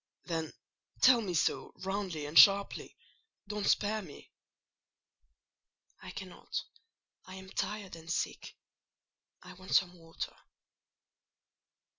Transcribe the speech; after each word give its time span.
"Then 0.25 0.53
tell 0.99 1.21
me 1.21 1.35
so 1.35 1.73
roundly 1.85 2.25
and 2.25 2.35
sharply—don't 2.35 3.67
spare 3.69 4.01
me." 4.01 4.31
"I 6.01 6.09
cannot: 6.09 6.63
I 7.27 7.35
am 7.35 7.51
tired 7.51 7.95
and 7.95 8.09
sick. 8.11 8.55
I 9.43 9.53
want 9.53 9.75
some 9.75 9.93
water." 9.93 10.35